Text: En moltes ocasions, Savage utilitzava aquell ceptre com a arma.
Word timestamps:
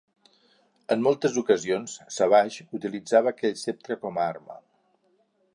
En 0.95 1.03
moltes 1.07 1.37
ocasions, 1.41 1.93
Savage 2.17 2.67
utilitzava 2.81 3.35
aquell 3.37 3.57
ceptre 3.67 4.03
com 4.07 4.21
a 4.23 4.29
arma. 4.35 4.63